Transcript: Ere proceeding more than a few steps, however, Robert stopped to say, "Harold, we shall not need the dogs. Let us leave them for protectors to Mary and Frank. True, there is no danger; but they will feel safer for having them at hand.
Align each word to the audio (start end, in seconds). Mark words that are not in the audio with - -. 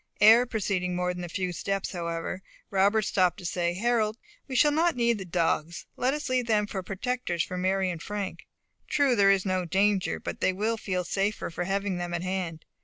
Ere 0.19 0.47
proceeding 0.47 0.95
more 0.95 1.13
than 1.13 1.23
a 1.23 1.29
few 1.29 1.51
steps, 1.53 1.91
however, 1.91 2.41
Robert 2.71 3.03
stopped 3.03 3.37
to 3.37 3.45
say, 3.45 3.75
"Harold, 3.75 4.17
we 4.47 4.55
shall 4.55 4.71
not 4.71 4.95
need 4.95 5.19
the 5.19 5.25
dogs. 5.25 5.85
Let 5.95 6.15
us 6.15 6.27
leave 6.27 6.47
them 6.47 6.65
for 6.65 6.81
protectors 6.81 7.45
to 7.45 7.55
Mary 7.57 7.91
and 7.91 8.01
Frank. 8.01 8.47
True, 8.87 9.15
there 9.15 9.29
is 9.29 9.45
no 9.45 9.63
danger; 9.63 10.19
but 10.19 10.39
they 10.39 10.53
will 10.53 10.75
feel 10.75 11.03
safer 11.03 11.51
for 11.51 11.65
having 11.65 11.97
them 11.97 12.15
at 12.15 12.23
hand. 12.23 12.65